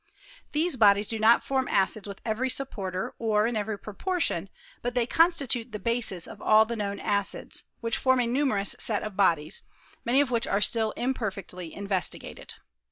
These 0.49 0.77
bodies 0.77 1.05
do 1.05 1.19
not 1.19 1.43
form 1.43 1.67
acids 1.67 2.07
with 2.07 2.21
every 2.25 2.49
supporter, 2.49 3.13
or 3.19 3.45
in 3.45 3.55
every 3.55 3.77
proportion; 3.77 4.49
but 4.81 4.95
they 4.95 5.05
constitute 5.05 5.71
the 5.73 5.79
bases 5.79 6.27
of 6.27 6.41
all 6.41 6.65
the 6.65 6.75
known 6.75 6.99
acids, 6.99 7.65
which 7.81 7.97
form 7.97 8.19
a 8.19 8.25
numerous 8.25 8.75
set 8.79 9.03
of 9.03 9.15
bodies, 9.15 9.61
many 10.03 10.19
of 10.19 10.31
which 10.31 10.47
are 10.47 10.59
still 10.59 10.91
very 10.95 11.03
imperfectly 11.03 11.71
investigated. 11.75 12.55